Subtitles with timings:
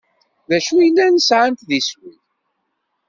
[0.49, 2.11] D acu llan sɛan d iswi?